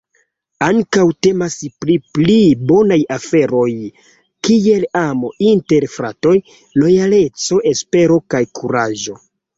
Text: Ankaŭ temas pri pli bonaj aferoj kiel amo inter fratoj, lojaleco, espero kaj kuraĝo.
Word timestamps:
Ankaŭ 0.67 1.03
temas 1.25 1.57
pri 1.83 1.97
pli 2.17 2.37
bonaj 2.71 2.97
aferoj 3.17 3.67
kiel 4.49 4.87
amo 5.05 5.29
inter 5.51 5.87
fratoj, 5.97 6.35
lojaleco, 6.83 7.61
espero 7.75 8.19
kaj 8.37 8.43
kuraĝo. 8.63 9.21